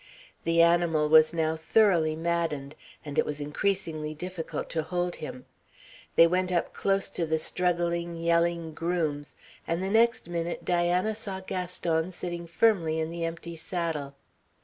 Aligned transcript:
The 0.45 0.63
animal 0.63 1.09
was 1.09 1.31
now 1.31 1.55
thoroughly 1.55 2.15
maddened, 2.15 2.73
and 3.05 3.19
it 3.19 3.23
was 3.23 3.39
increasingly 3.39 4.15
difficult 4.15 4.67
to 4.71 4.81
hold 4.81 5.17
him. 5.17 5.45
They 6.15 6.25
went 6.25 6.51
up 6.51 6.73
close 6.73 7.07
to 7.11 7.27
the 7.27 7.37
struggling, 7.37 8.15
yelling 8.15 8.73
grooms, 8.73 9.35
and 9.67 9.83
the 9.83 9.91
next 9.91 10.27
minute 10.27 10.65
Diana 10.65 11.13
saw 11.13 11.39
Gaston 11.41 12.09
sitting 12.09 12.47
firmly 12.47 12.97
in 12.99 13.11
the 13.11 13.25
empty 13.25 13.55
saddle. 13.55 14.15